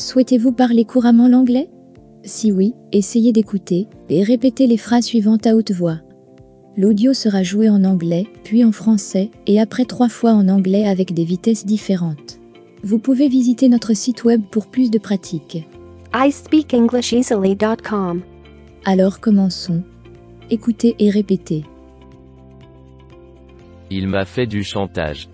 [0.00, 1.68] Souhaitez-vous parler couramment l'anglais?
[2.24, 5.98] Si oui, essayez d'écouter et répétez les phrases suivantes à haute voix.
[6.74, 11.12] L'audio sera joué en anglais, puis en français, et après trois fois en anglais avec
[11.12, 12.38] des vitesses différentes.
[12.82, 15.68] Vous pouvez visiter notre site web pour plus de pratiques.
[16.14, 18.22] iSpeakEnglishEasily.com.
[18.86, 19.82] Alors commençons.
[20.48, 21.66] Écoutez et répétez.
[23.90, 25.28] Il m'a fait du chantage.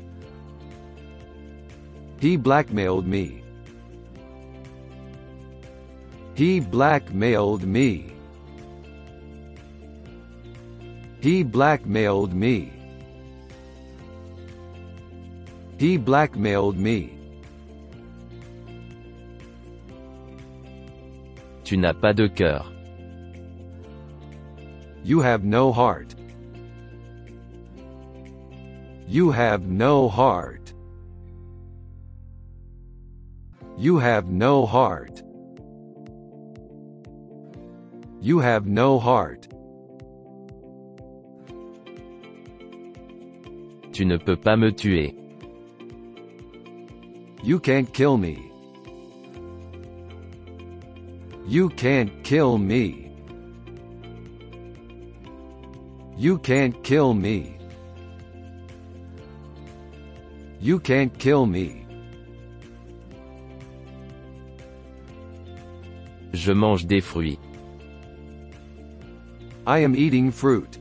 [2.20, 3.45] He blackmailed me.
[6.36, 8.12] He blackmailed me.
[11.22, 12.74] He blackmailed me.
[15.78, 17.18] He blackmailed me.
[21.64, 22.66] Tu n'as pas de cœur.
[25.04, 26.14] You have no heart.
[29.08, 30.74] You have no heart.
[33.78, 35.25] You have no heart.
[38.20, 39.46] You have no heart.
[43.92, 45.14] Tu ne peux pas me tuer.
[47.42, 48.50] You can't kill me.
[51.46, 53.12] You can't kill me.
[56.16, 57.56] You can't kill me.
[60.60, 61.86] You can't kill me.
[66.32, 67.35] Je mange des fruits.
[69.66, 70.78] I am eating fruit.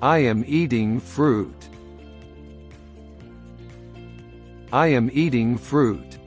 [0.00, 1.68] I am eating fruit.
[4.72, 6.18] I am eating fruit.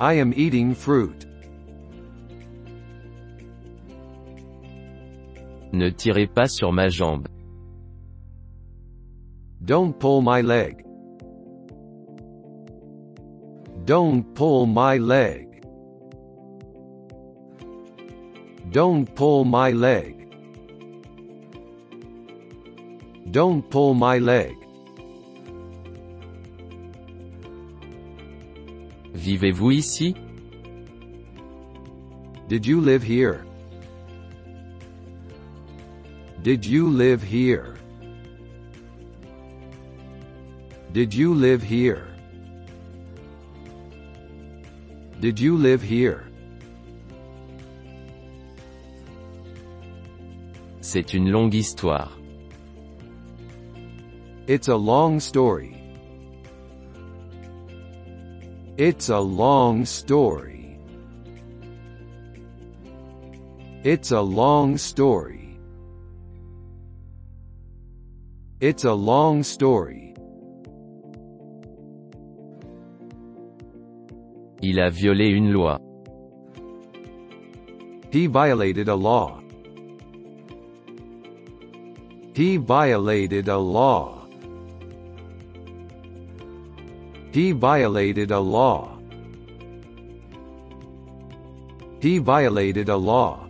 [0.00, 1.24] I am eating fruit.
[5.72, 7.28] Ne tirez pas sur ma jambe.
[9.64, 10.84] Don't pull my leg.
[13.84, 15.51] Don't pull my leg.
[18.72, 20.32] Don't pull my leg.
[23.30, 24.56] Don't pull my leg.
[29.12, 30.14] Vivez-vous ici
[32.48, 33.44] Did you live here?
[36.42, 37.76] Did you live here?
[40.92, 42.08] Did you live here?
[45.20, 46.31] Did you live here?
[50.94, 52.18] C'est une longue histoire.
[54.46, 55.74] It's a long story.
[58.76, 60.78] It's a long story.
[63.82, 65.56] It's a long story.
[68.60, 70.12] It's a long story.
[74.60, 75.78] Il a violé une loi.
[78.12, 79.41] He violated a law.
[82.34, 84.26] He violated a law.
[87.30, 88.98] He violated a law.
[92.00, 93.48] He violated a law.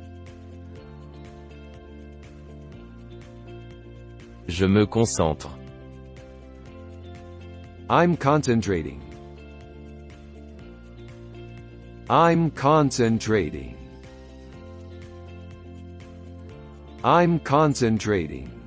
[4.49, 5.51] Je me concentre.
[7.89, 9.01] I'm concentrating.
[12.11, 13.77] I'm concentrating.
[17.05, 18.62] I'm concentrating.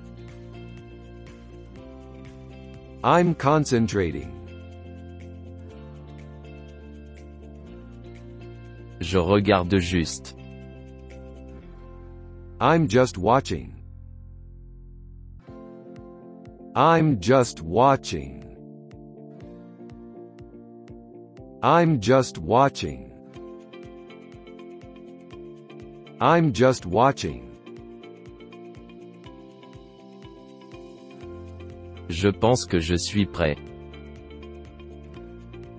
[3.06, 4.32] I'm concentrating.
[9.00, 10.34] Je regarde juste.
[12.60, 13.76] I'm just watching.
[16.76, 18.44] I'm just watching.
[21.62, 23.12] I'm just watching.
[26.20, 27.55] I'm just watching.
[32.10, 33.56] Je pense que je suis prêt.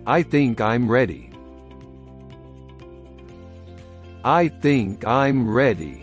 [0.07, 1.31] I think I'm ready.
[4.25, 6.03] I think I'm ready.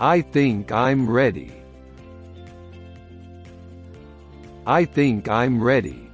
[0.00, 1.50] I think I'm ready.
[4.66, 6.08] I think I'm ready.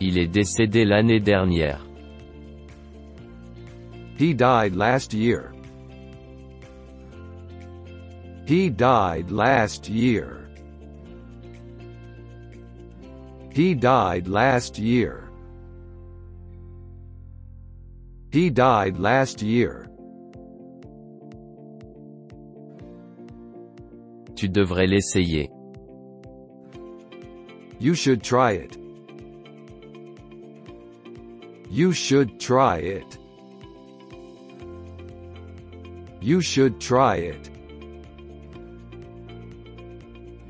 [0.00, 1.84] Il est décédé l'année dernière.
[4.16, 5.52] He died last year.
[8.48, 10.48] He died last year.
[13.52, 15.28] He died last year.
[18.32, 19.90] He died last year.
[24.34, 25.48] Tu devrais l'essayer.
[27.78, 28.78] You should try it.
[31.68, 33.18] You should try it.
[36.22, 37.57] You should try it.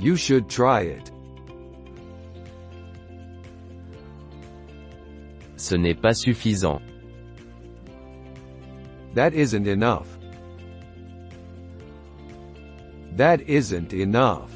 [0.00, 1.10] You should try it.
[5.56, 6.80] Ce n'est pas suffisant.
[9.14, 10.06] That isn't enough.
[13.16, 14.52] That isn't enough.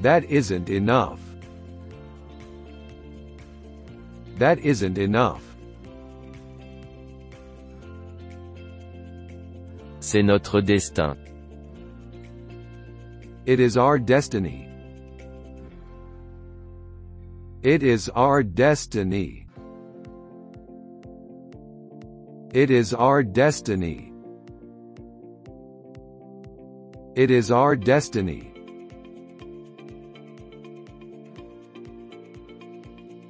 [0.00, 1.20] That isn't enough.
[4.38, 5.42] That isn't enough.
[9.98, 11.16] C'est notre destin.
[13.44, 14.68] It is our destiny.
[17.62, 19.46] It is our destiny.
[22.54, 24.12] It is our destiny.
[27.16, 28.52] It is our destiny.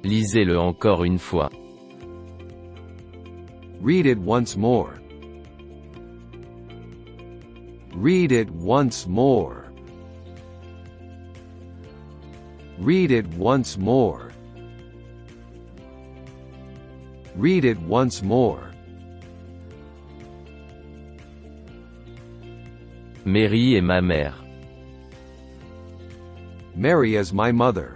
[0.03, 1.49] Lisez-le encore une fois.
[3.81, 4.99] Read it once more.
[7.95, 9.62] Read it once more.
[12.83, 14.29] Read it once more.
[17.37, 18.71] Read it once more.
[23.23, 24.33] Mary est ma mère.
[26.75, 27.95] Mary is my mother.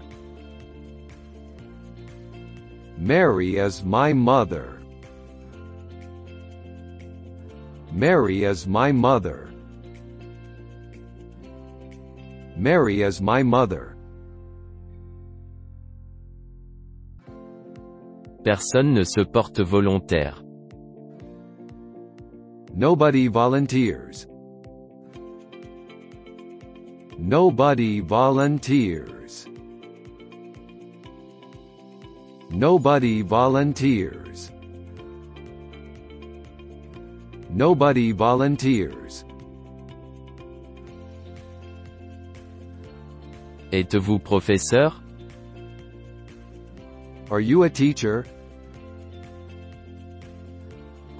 [2.97, 4.79] Mary is my mother.
[7.91, 9.49] Mary is my mother.
[12.55, 13.96] Mary is my mother.
[18.47, 20.41] Personne ne se porte volontaire.
[22.73, 24.25] Nobody volunteers.
[27.19, 29.47] Nobody volunteers.
[32.49, 34.49] Nobody volunteers.
[37.49, 39.25] Nobody volunteers.
[43.73, 45.03] Êtes-vous professeur?
[47.29, 48.23] Are you a teacher?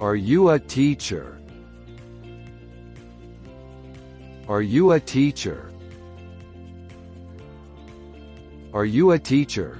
[0.00, 1.40] Are you a teacher?
[4.48, 5.72] Are you a teacher?
[8.72, 9.78] Are you a teacher?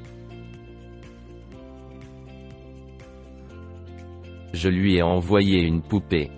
[4.53, 6.33] Je lui ai envoyé une poupée.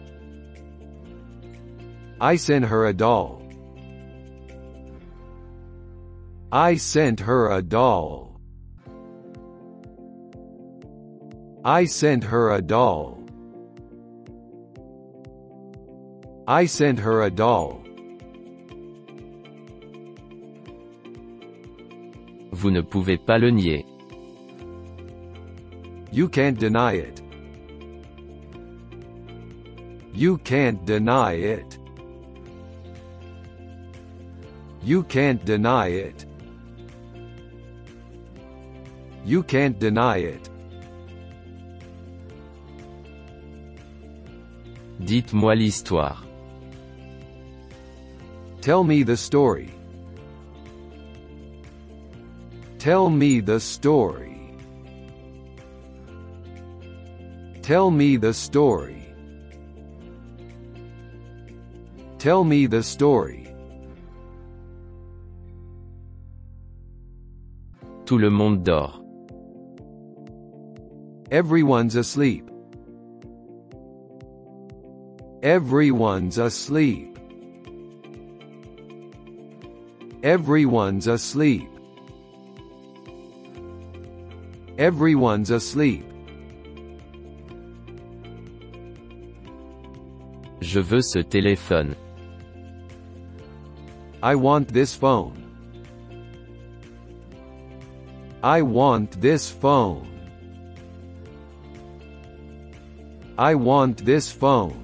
[2.21, 3.43] I sent her a doll.
[6.53, 8.38] I sent her a doll.
[11.65, 13.21] I sent her a doll.
[16.50, 17.81] I sent her a doll.
[22.50, 23.87] Vous ne pouvez pas le nier.
[26.11, 27.23] You can't deny it.
[30.12, 31.79] You can't deny it.
[34.82, 36.26] You can't deny it.
[39.25, 40.50] You can't deny it.
[44.99, 46.26] Dites-moi l'histoire.
[48.61, 49.73] Tell me the story.
[52.79, 54.55] Tell me the story.
[57.62, 59.14] Tell me the story.
[62.19, 63.49] Tell me the story.
[68.05, 68.93] Tout le monde dort.
[71.31, 72.50] Everyone's asleep.
[75.43, 77.10] Everyone's asleep.
[80.23, 81.67] Everyone's asleep.
[84.77, 86.05] Everyone's asleep.
[90.61, 91.95] Je veux ce téléphone.
[94.23, 95.33] I want this phone.
[98.43, 100.07] I want this phone.
[103.39, 104.77] I want this phone.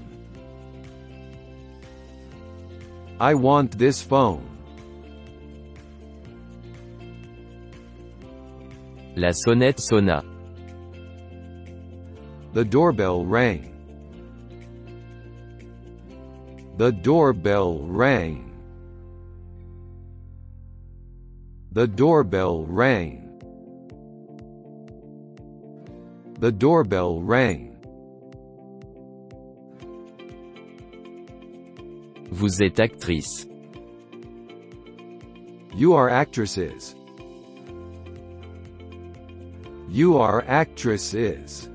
[3.20, 4.55] I want this phone.
[9.18, 10.22] La sonnette sonna.
[12.52, 13.72] The doorbell rang.
[16.76, 18.52] The doorbell rang.
[21.72, 23.22] The doorbell rang.
[26.38, 27.74] The doorbell rang.
[32.32, 33.46] Vous êtes actrice.
[35.74, 36.94] You are actresses.
[39.88, 41.70] You are actresses.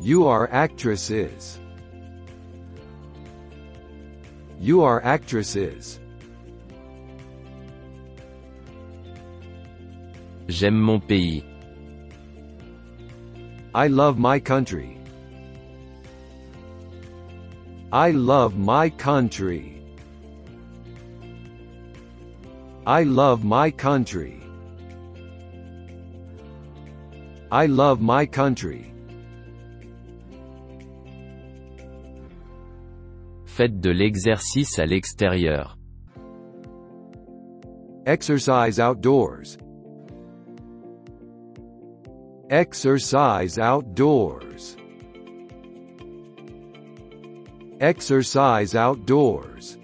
[0.00, 1.60] You are actresses.
[4.58, 6.00] You are actresses.
[10.48, 11.44] J'aime mon pays.
[13.74, 14.98] I love my country.
[17.92, 19.82] I love my country.
[22.86, 24.41] I love my country.
[27.52, 28.94] I love my country.
[33.44, 35.76] Faites de l'exercice à l'extérieur.
[38.06, 39.58] Exercise outdoors.
[42.48, 44.78] Exercise outdoors.
[47.80, 49.76] Exercise outdoors.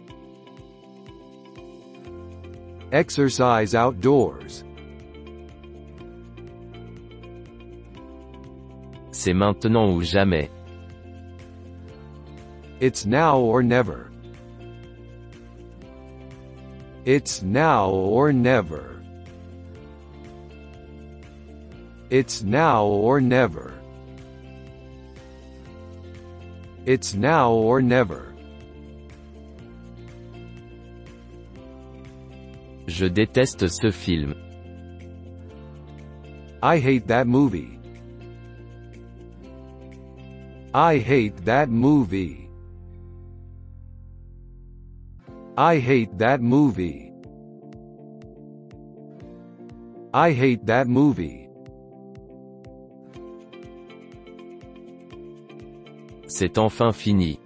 [2.92, 4.64] Exercise outdoors.
[9.28, 10.48] C'est maintenant ou jamais.
[12.80, 14.10] It's now or never.
[17.04, 19.02] It's now or never.
[22.08, 23.74] It's now or never.
[26.86, 28.32] It's now or never.
[32.86, 34.32] Je déteste ce film.
[36.62, 37.77] I hate that movie.
[40.74, 42.50] I hate that movie.
[45.56, 47.10] I hate that movie.
[50.12, 51.48] I hate that movie.
[56.26, 57.40] C'est enfin fini.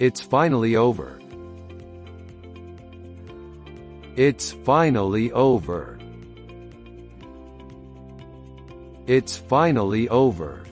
[0.00, 1.20] It's finally over.
[4.16, 5.96] It's finally over.
[9.06, 10.64] It's finally over.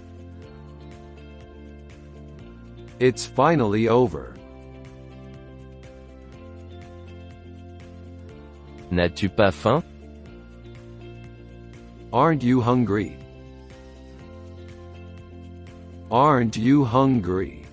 [2.99, 4.35] It's finally over.
[8.91, 9.83] N'as-tu pas faim
[12.13, 13.19] Aren't you hungry?
[16.11, 17.67] Aren't you hungry?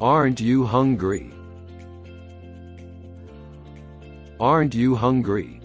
[0.00, 1.32] Aren't you hungry?
[4.38, 5.59] Aren't you hungry?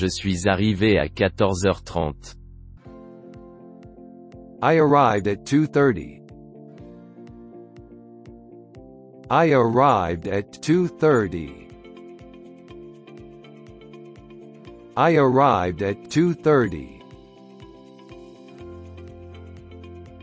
[0.00, 2.34] Je suis arrivé à 14h30.
[4.62, 6.22] I arrived at 2:30.
[9.30, 11.68] I arrived at 2:30.
[14.96, 17.02] I arrived at 2:30.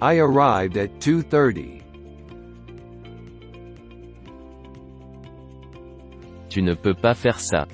[0.02, 1.84] I arrived at 2:30.
[6.50, 7.68] Tu ne peux pas faire ça.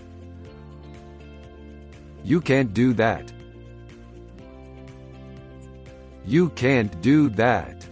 [2.24, 3.32] You can't do that.
[6.26, 7.86] You can't do that.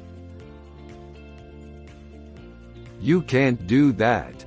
[3.01, 4.45] You can't do that.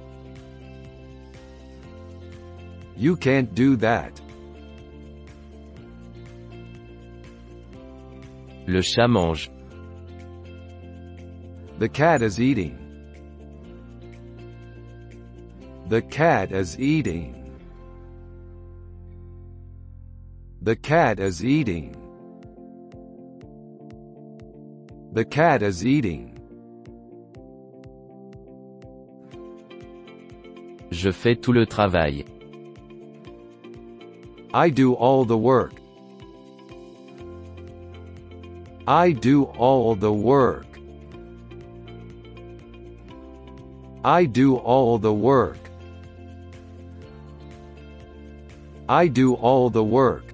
[2.97, 4.21] You can't do that.
[8.67, 9.51] Le chat mange.
[11.79, 12.79] The cat is eating.
[15.89, 17.44] The cat is eating.
[20.65, 21.95] The cat is eating.
[25.13, 26.39] The cat is eating.
[30.91, 32.25] Je fais tout le travail.
[34.55, 35.75] I do all the work.
[38.89, 40.79] I do all the work.
[44.03, 45.59] I do all the work.
[48.89, 50.34] I do all the work.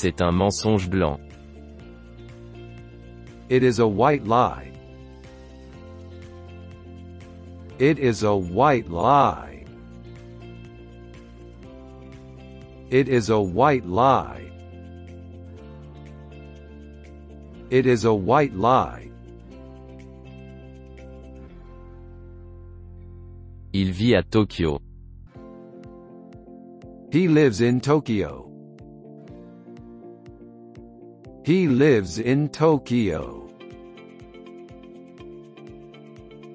[0.00, 1.18] C'est un mensonge blanc.
[3.48, 4.70] It is a white lie.
[7.80, 9.64] It is a white lie.
[12.90, 14.48] It is a white lie.
[17.70, 19.10] It is a white lie.
[23.72, 24.78] Il vit à Tokyo.
[27.10, 28.47] He lives in Tokyo.
[31.48, 33.48] He lives in Tokyo.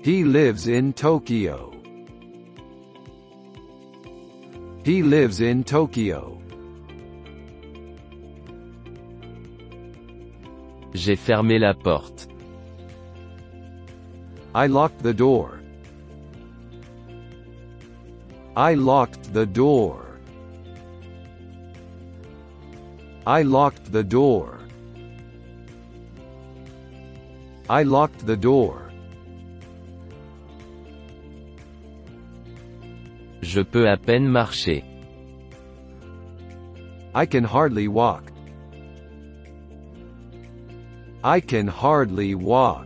[0.03, 1.73] He lives in Tokyo.
[4.83, 6.39] He lives in Tokyo.
[10.93, 12.27] J'ai fermé la porte.
[14.53, 15.59] I locked the door.
[18.55, 20.19] I locked the door.
[23.25, 24.62] I locked the door.
[27.73, 28.91] I locked the door.
[33.41, 34.83] Je peux à peine marcher.
[37.15, 38.31] I can hardly walk.
[41.23, 42.85] I can hardly walk.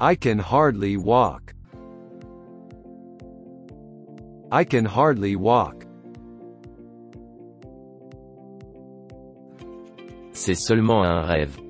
[0.00, 1.54] I can hardly walk.
[4.50, 5.86] I can hardly walk.
[10.42, 11.60] C'est seulement un rêve.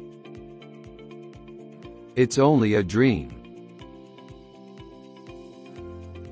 [2.14, 3.30] It's only a dream.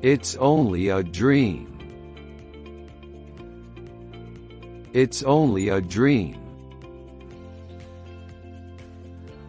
[0.05, 1.67] It's only a dream.
[4.95, 6.37] It's only a dream.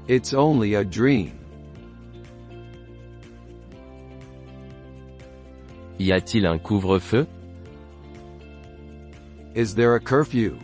[0.08, 1.38] It's only a dream.
[6.00, 7.28] Y a-t-il un couvre-feu?
[9.54, 10.58] Is there a curfew?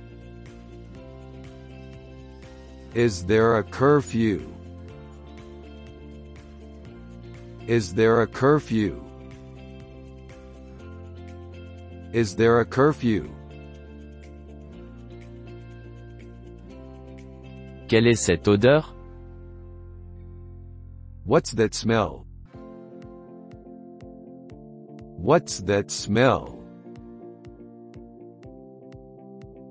[2.95, 4.49] Is there a curfew?
[7.67, 9.03] Is there a curfew?
[12.13, 13.29] Is there a curfew?
[17.89, 18.85] Quelle est cette odeur
[21.25, 22.25] What's that smell?
[25.17, 26.63] What's that smell?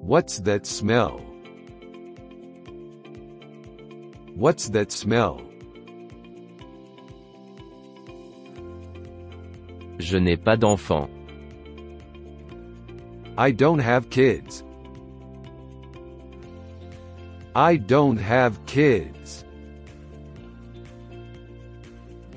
[0.03, 1.24] What's that smell?
[4.45, 5.41] What's that smell?
[9.99, 11.09] Je n'ai pas d'enfant.
[13.39, 14.63] I don't have kids.
[17.57, 19.47] I don't have kids.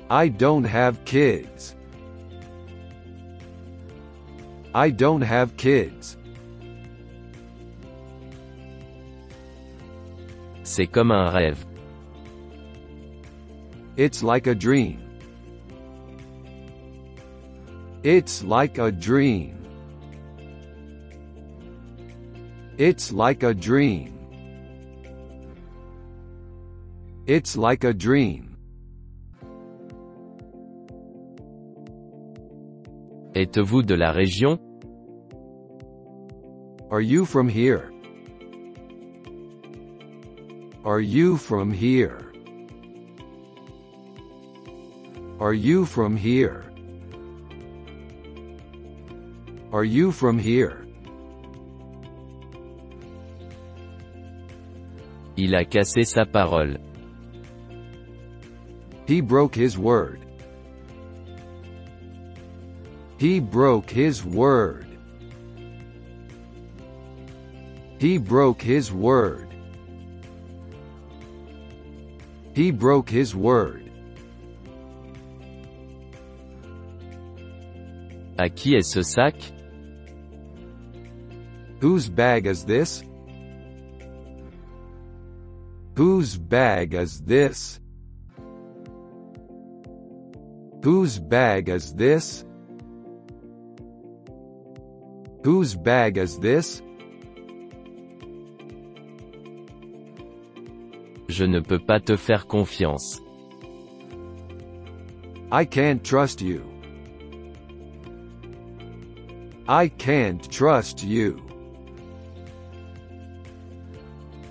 [0.09, 1.75] I don't have kids.
[4.73, 6.17] I don't have kids.
[10.63, 11.66] C'est comme un rêve.
[13.97, 15.01] It's like a dream.
[18.03, 19.57] It's like a dream.
[22.77, 24.13] It's like a dream.
[27.25, 28.55] It's like a dream.
[33.33, 34.59] Êtes-vous de la région
[36.91, 37.91] Are you from here?
[40.85, 42.26] Are you from here?
[45.39, 46.65] Are you from here?
[49.71, 50.87] Are you from here?
[55.37, 56.77] Il a cassé sa parole.
[59.05, 60.25] He broke his word.
[63.19, 64.87] He broke his word.
[67.99, 69.53] He broke his word.
[72.53, 73.86] He broke his word.
[78.37, 79.53] À qui est ce sac?
[81.81, 83.03] Whose bag is this?
[85.95, 87.79] Whose bag is this?
[90.83, 92.45] Whose bag is this?
[95.43, 96.83] Whose bag is this?
[101.27, 103.19] Je ne peux pas te faire confiance.
[105.51, 106.76] I can't trust you.
[109.69, 111.41] I can't trust you.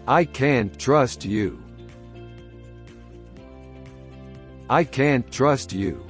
[0.06, 1.58] I can't trust you.
[4.68, 6.04] I can't trust you.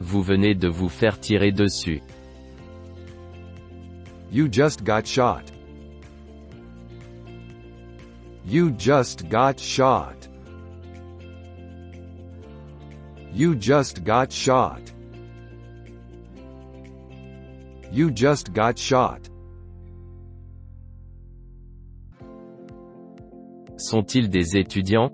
[0.00, 2.00] Vous venez de vous faire tirer dessus.
[4.30, 5.50] You just got shot.
[8.44, 10.28] You just got shot.
[13.34, 14.80] You just got shot.
[17.90, 19.28] You just got shot.
[23.76, 25.12] Sont-ils des étudiants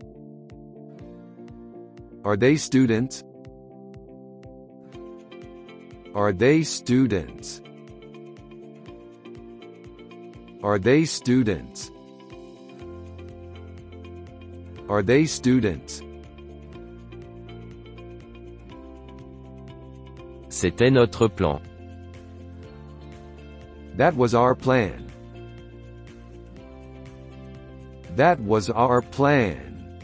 [2.22, 3.24] Are they students?
[6.14, 7.62] Are they students?
[10.62, 11.90] Are they students?
[14.90, 16.02] Are they students?
[20.60, 21.58] C'était notre plan.
[23.96, 25.10] That was our plan.
[28.14, 29.98] That was our plan.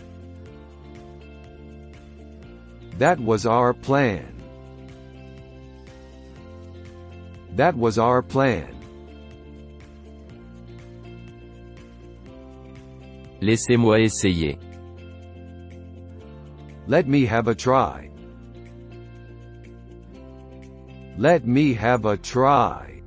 [2.97, 4.33] That was our plan.
[7.55, 8.75] That was our plan.
[13.42, 14.57] Laissez-moi essayer.
[16.87, 18.16] Let me have a try.
[21.19, 23.01] Let me have a try.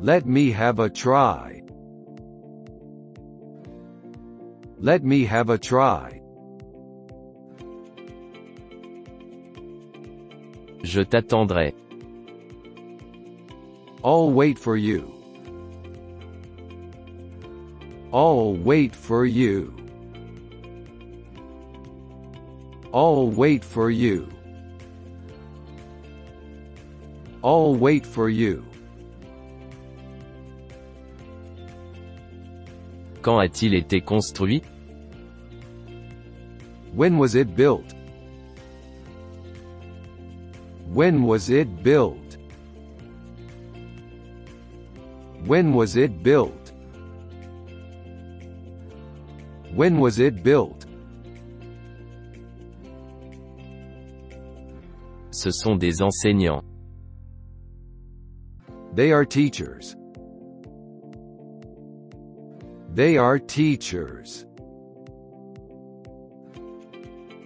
[0.00, 1.62] Let me have a try.
[4.80, 6.20] Let me have a try.
[10.82, 11.72] Je t'attendrai.
[14.02, 15.06] I'll wait for you.
[18.12, 19.72] I'll wait for you.
[22.92, 24.26] I'll wait for you.
[27.42, 28.64] I'll wait for you.
[33.22, 34.62] Quand a-t-il été construit?
[36.94, 37.94] When was it built?
[40.92, 42.38] When was it built?
[45.46, 46.72] When was it built?
[49.74, 50.86] When was it built?
[55.30, 56.69] Ce sont des enseignants.
[58.92, 59.96] They are teachers.
[62.92, 64.46] They are teachers.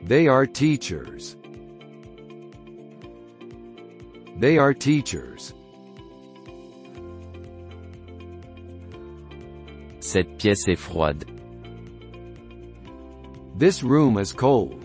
[0.02, 1.36] They are teachers.
[4.38, 5.52] They are teachers.
[10.00, 11.24] Cette pièce est froide.
[13.56, 14.82] This room is cold.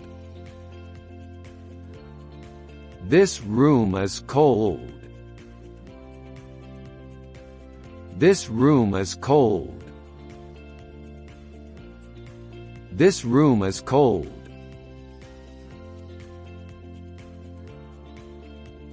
[3.04, 5.00] This room is cold.
[8.20, 9.82] This room is cold.
[12.92, 14.28] This room is cold.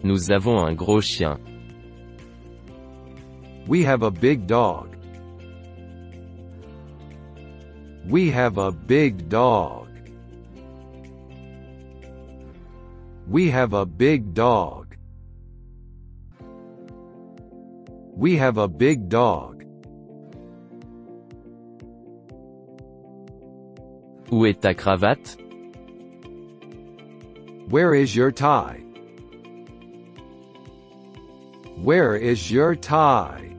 [0.05, 1.41] Nous avons un gros chien.
[3.67, 4.95] We have a big dog.
[8.09, 9.89] We have a big dog.
[13.27, 14.86] We have a big dog.
[18.27, 19.63] We have a big dog.
[24.33, 25.37] Où est ta cravate
[27.69, 28.81] Where is your tie?
[31.77, 33.55] Where is your tie?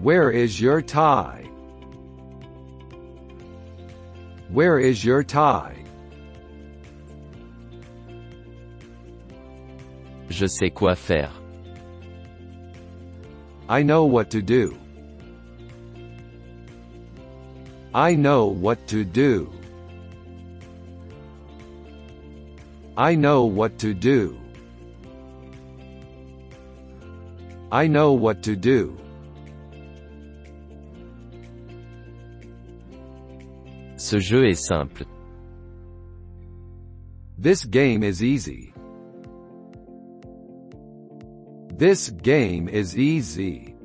[0.00, 1.48] Where is your tie?
[4.50, 5.82] Where is your tie?
[10.30, 11.45] Je sais quoi faire.
[13.68, 14.78] I know what to do.
[17.92, 19.52] I know what to do.
[22.96, 24.38] I know what to do.
[27.72, 28.96] I know what to do.
[33.96, 35.06] Ce jeu est simple.
[37.36, 38.75] This game is easy.
[41.78, 43.76] This game is easy.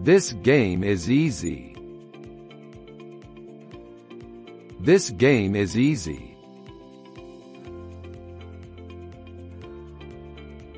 [0.00, 1.74] This game is easy.
[4.80, 6.36] This game is easy.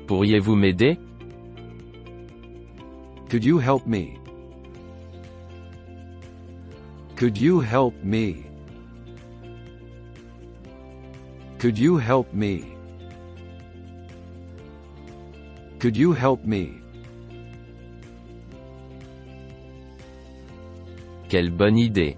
[0.07, 0.97] Pourriez-vous m'aider
[3.29, 4.17] Could you help me?
[7.17, 8.45] Could you help me?
[11.59, 12.74] Could you help me?
[15.85, 16.81] Could you help me?
[21.29, 22.17] Quelle bonne idée.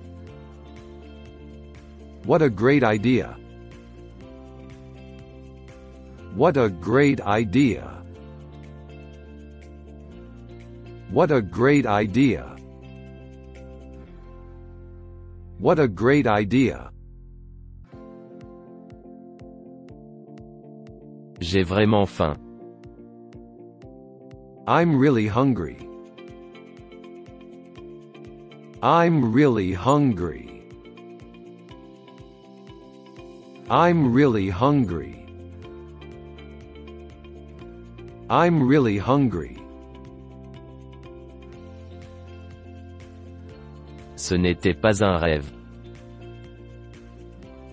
[2.24, 3.36] What a great idea.
[6.34, 7.92] What a great idea.
[11.12, 12.56] What a great idea.
[15.60, 16.90] What a great idea.
[21.42, 22.47] J'ai vraiment faim.
[24.70, 25.78] I'm really hungry.
[28.84, 30.68] I'm really hungry.
[33.70, 35.26] I'm really hungry.
[38.30, 39.58] I'm really hungry.
[44.18, 45.46] Ce n'était pas un rêve.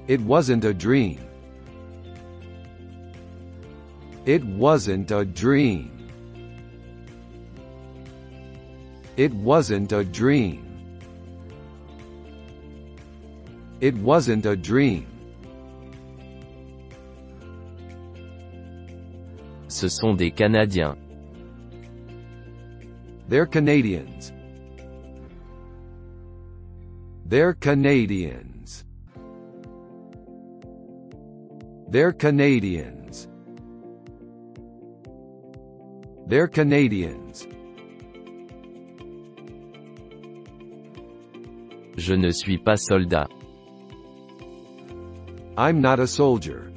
[0.07, 1.19] It wasn't a dream.
[4.27, 6.04] It wasn't a dream.
[9.17, 10.61] It wasn't a dream.
[13.81, 15.07] It wasn't a dream.
[19.69, 20.97] Ce sont des Canadiens.
[23.29, 24.33] They're Canadians.
[27.27, 28.85] They're Canadians.
[31.89, 33.29] They're Canadians.
[36.27, 37.47] They're Canadians.
[41.97, 43.29] Je ne suis pas soldat.
[45.57, 46.73] I'm not a soldier.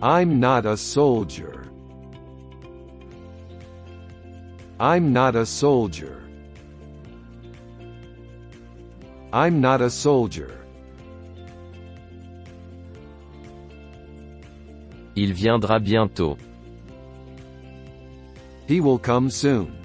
[0.00, 1.64] I'm not a soldier.
[4.78, 6.22] I'm not a soldier.
[9.32, 10.56] I'm not a soldier.
[15.16, 16.38] Il viendra bientôt.
[18.66, 19.79] He will come soon.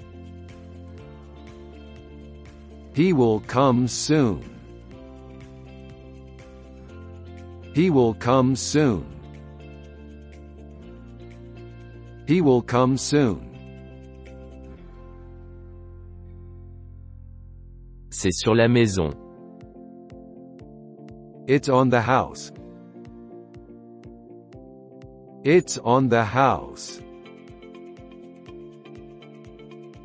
[2.96, 4.42] He will come soon.
[7.74, 9.04] He will come soon.
[12.26, 13.52] He will come soon.
[18.08, 19.14] C'est sur la maison.
[21.46, 22.50] It's on the house.
[25.44, 27.02] It's on the house.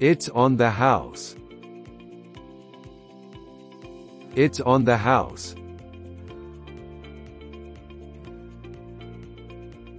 [0.01, 1.37] It's on the house.
[4.35, 5.55] It's on the house.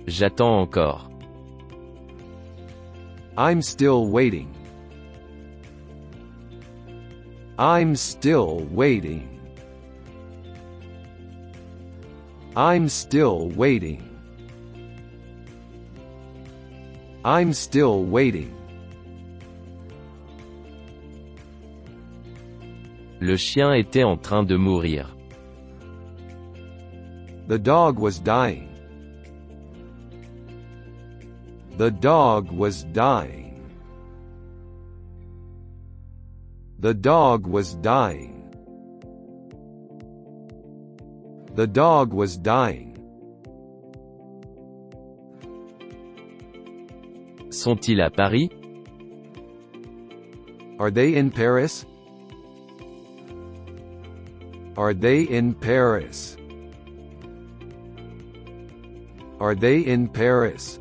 [0.06, 1.00] J'attends encore.
[3.36, 4.54] I'm still waiting.
[7.58, 9.28] I'm still waiting.
[12.56, 14.02] I'm still waiting.
[17.24, 18.61] I'm still waiting.
[23.22, 25.16] Le chien était en train de mourir.
[27.46, 28.68] The dog was dying.
[31.78, 33.62] The dog was dying.
[36.80, 38.50] The dog was dying.
[41.54, 42.96] The dog was dying.
[47.50, 48.50] Sont-ils à Paris?
[50.80, 51.86] Are they in Paris?
[54.76, 56.36] Are they in Paris?
[59.38, 60.78] Are they in Paris?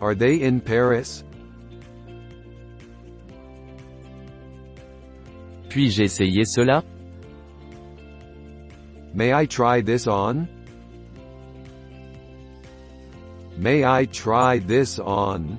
[0.00, 1.24] Are they in Paris?
[5.68, 6.82] Puis-je essayer cela
[9.12, 10.48] May I try this on?
[13.56, 15.58] May I try this on?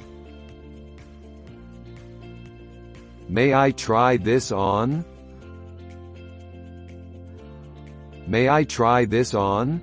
[3.28, 5.04] May I try this on?
[8.28, 9.80] May I try this on?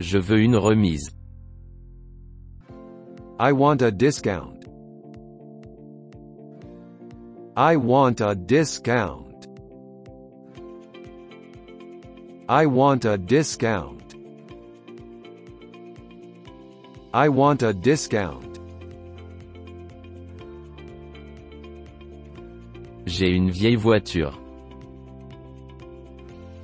[0.00, 1.10] Je veux une remise.
[3.38, 4.66] I want a discount.
[7.56, 9.46] I want a discount.
[12.50, 14.14] I want a discount.
[17.14, 18.49] I want a discount.
[23.20, 24.32] J'ai une vieille voiture.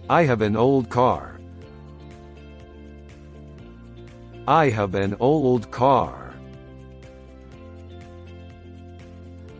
[0.08, 1.38] I have an old car.
[4.48, 6.32] I have an old car.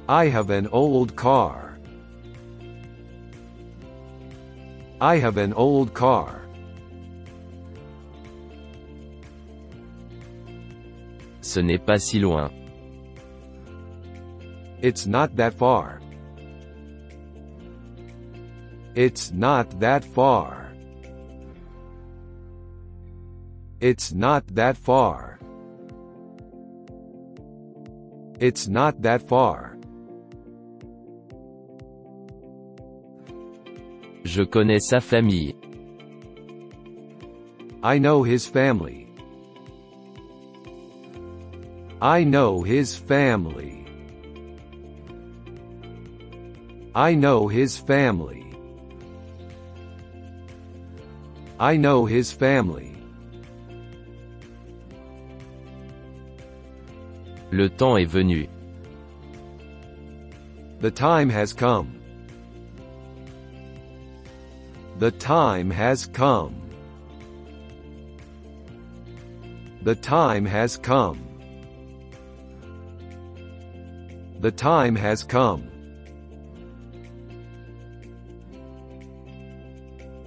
[0.09, 1.77] I have an old car.
[4.99, 6.41] I have an old car.
[11.43, 12.51] Ce n'est pas si loin.
[14.81, 16.01] It's not that far.
[18.97, 20.73] It's not that far.
[23.79, 25.39] It's not that far.
[28.41, 29.77] It's not that far.
[34.25, 35.53] Je connais sa famille.
[37.83, 39.13] I know his family.
[42.01, 43.85] I know his family.
[46.95, 48.46] I know his family.
[51.59, 52.95] I know his family.
[57.51, 58.47] Le temps est venu.
[60.81, 61.99] The time has come.
[64.99, 66.55] The time has come.
[69.83, 71.19] The time has come.
[74.41, 75.76] The time has come.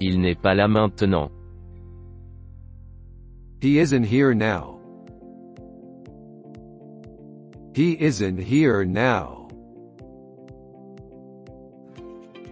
[0.01, 1.29] Il n'est pas là maintenant.
[3.61, 4.79] He isn't here now.
[7.73, 9.47] He isn't here now.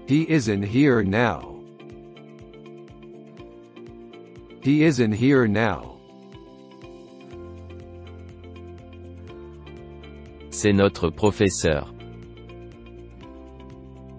[0.07, 1.55] He isn't here now.
[4.61, 5.97] He isn't here now.
[10.49, 11.87] C'est notre professeur.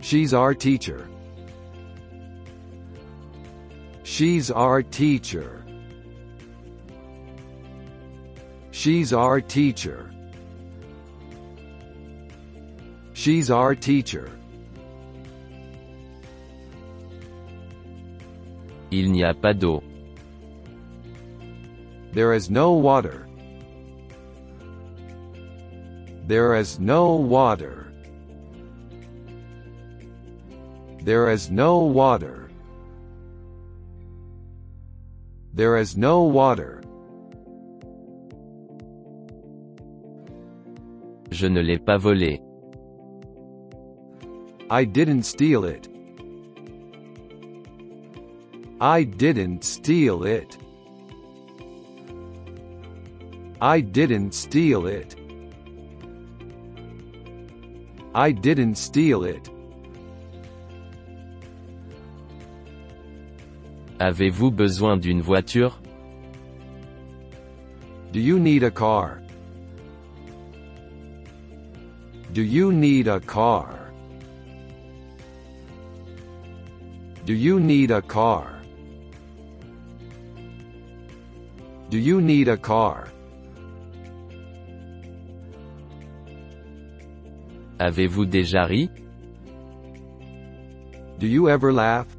[0.00, 1.07] She's our teacher.
[4.18, 5.64] She's our teacher.
[8.72, 10.10] She's our teacher.
[13.12, 14.28] She's our teacher.
[18.90, 19.84] Il n'y a pas d'eau.
[22.12, 23.28] There is no water.
[26.26, 27.86] There is no water.
[31.04, 32.47] There is no water.
[35.58, 36.80] There is no water.
[41.32, 42.38] Je ne l'ai pas volé.
[44.70, 45.88] I didn't steal it.
[48.80, 50.56] I didn't steal it.
[53.60, 55.16] I didn't steal it.
[58.14, 59.50] I didn't steal it.
[64.00, 65.80] Avez-vous besoin d'une voiture?
[68.12, 69.18] Do you need a car?
[72.32, 73.90] Do you need a car?
[77.26, 78.62] Do you need a car?
[81.90, 83.08] Do you need a car?
[87.80, 88.88] Avez-vous déjà ri?
[91.18, 92.17] Do you ever laugh?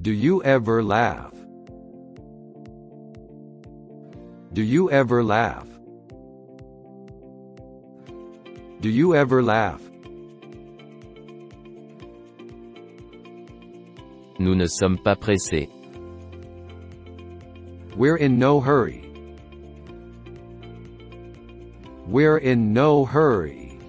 [0.00, 1.34] Do you ever laugh?
[4.52, 5.66] Do you ever laugh?
[8.80, 9.82] Do you ever laugh?
[14.38, 15.68] Nous ne sommes pas pressés.
[17.96, 19.10] We're in no hurry.
[22.06, 23.80] We're in no hurry.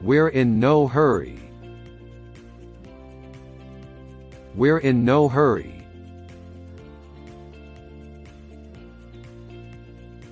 [0.00, 1.51] We're in no hurry.
[4.54, 5.82] We're in no hurry.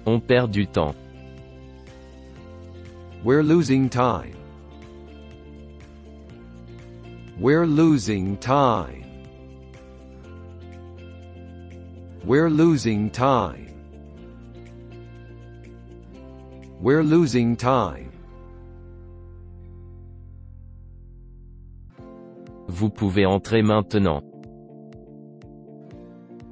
[0.07, 0.97] On perd du temps.
[3.25, 4.37] We're losing time.
[7.39, 9.05] We're losing time.
[12.25, 13.67] We're losing time.
[16.81, 18.10] We're losing time.
[22.81, 24.23] Vous pouvez entrer maintenant.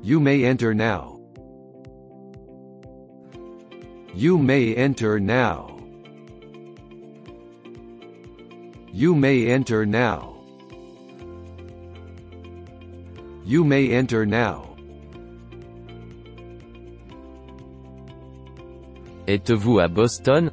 [0.02, 1.18] You may enter now.
[4.14, 5.78] You may enter now.
[8.92, 10.44] You may enter now.
[13.46, 14.76] You may enter now.
[19.26, 20.50] Êtes-vous à Boston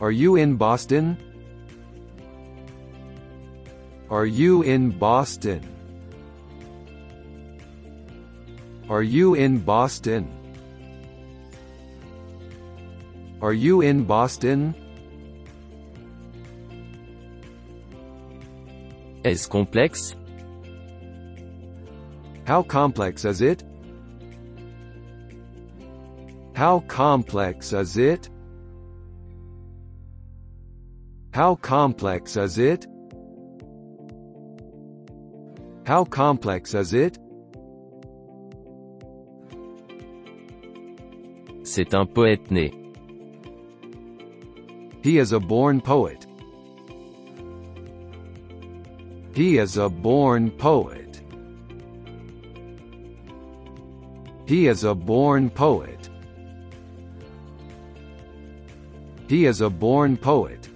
[0.00, 1.16] Are you in Boston?
[4.10, 5.62] Are you in Boston?
[8.88, 10.28] Are you in Boston?
[13.40, 14.74] Are you in Boston?
[19.24, 20.16] Est-ce complexe
[22.48, 23.62] How complex is it?
[26.56, 28.28] How complex is it?
[31.32, 32.88] How complex is it?
[35.90, 37.18] How complex is it?
[41.64, 42.70] C'est un poète né.
[45.02, 46.28] He is a born poet.
[49.34, 51.22] He is a born poet.
[54.46, 56.08] He is a born poet.
[59.28, 60.69] He is a born poet.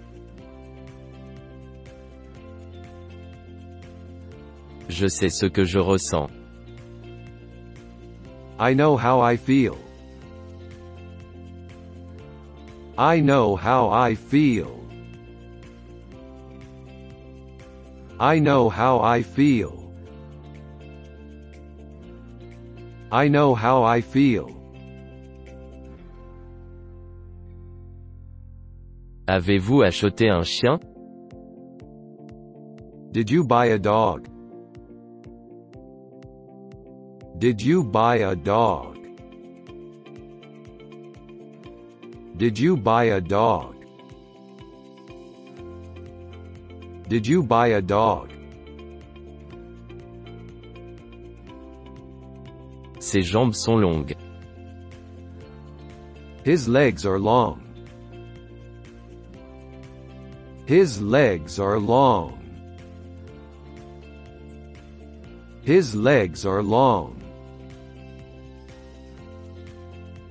[4.95, 6.31] Je sais ce que je ressens.
[8.61, 9.77] I know how I feel.
[12.97, 14.71] I know how I feel.
[18.21, 19.93] I know how I feel.
[23.11, 24.49] I know how I feel.
[29.27, 30.79] Avez-vous acheté un chien?
[33.11, 34.34] Did you buy a dog?
[37.39, 38.97] Did you buy a dog?
[42.37, 43.75] Did you buy a dog?
[47.09, 48.31] Did you buy a dog?
[53.01, 54.15] Ses jambes sont longues.
[56.45, 57.61] His legs are long.
[60.67, 62.39] His legs are long.
[65.63, 67.24] His legs are long.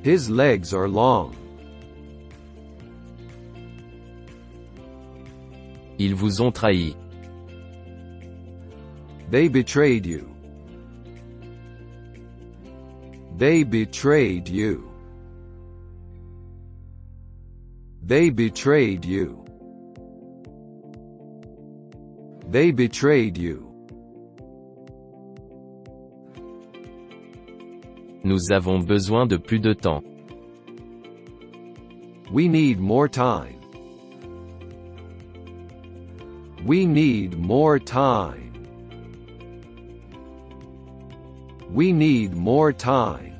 [0.03, 1.33] His legs are long.
[5.97, 6.93] Ils vous ont trahi.
[9.29, 10.29] They betrayed you.
[13.37, 14.91] They betrayed you.
[18.03, 19.45] They betrayed you.
[22.49, 23.72] They betrayed you.
[28.25, 30.01] Nous avons besoin de plus de temps.
[32.31, 33.59] We need more time.
[36.65, 38.53] We need more time.
[41.69, 43.33] We need more time.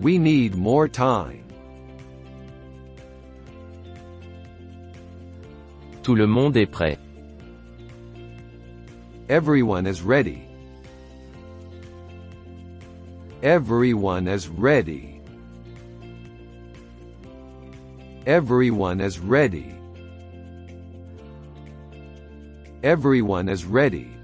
[0.00, 1.44] We need more time.
[6.04, 6.98] Tout le monde est prêt.
[9.28, 10.53] Everyone is ready.
[13.44, 15.20] Everyone is ready.
[18.26, 19.74] Everyone is ready.
[22.82, 24.16] Everyone is ready.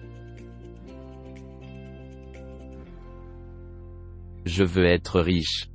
[4.46, 5.68] Je veux être riche.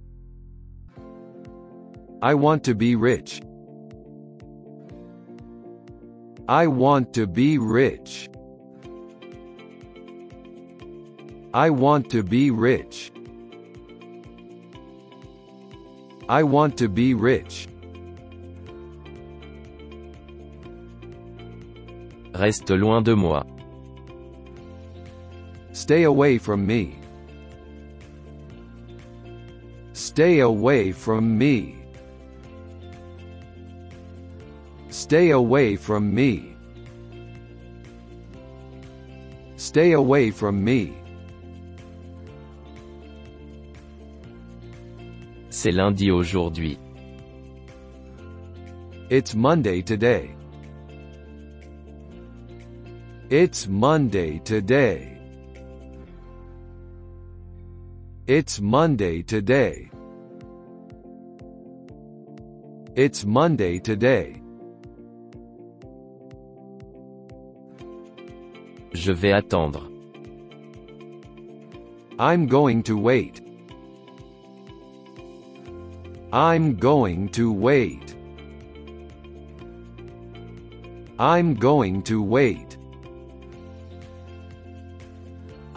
[2.23, 3.43] I want to be rich.
[6.47, 8.27] I want to be rich.
[11.53, 13.11] I want to be rich.
[16.27, 17.67] I want to be rich.
[22.33, 23.43] Reste loin de moi.
[25.71, 26.97] Stay away from me.
[29.93, 31.77] Stay away from me.
[34.89, 36.55] Stay away from me.
[39.57, 41.04] Stay away from me.
[45.65, 46.77] C'est lundi aujourd'hui.
[49.09, 50.29] It's Monday today.
[53.31, 55.17] It's Monday today.
[58.27, 59.89] It's Monday today.
[62.95, 64.39] It's Monday today.
[68.93, 69.81] Je vais attendre.
[72.19, 73.44] I'm going to wait.
[76.35, 78.13] I'm going to wait.
[81.17, 82.75] I'm going to wait.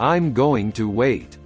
[0.01, 1.38] I'm going to wait.